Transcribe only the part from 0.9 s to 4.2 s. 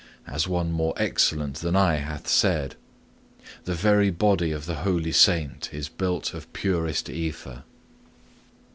excellent than I[N] hath said: '"The very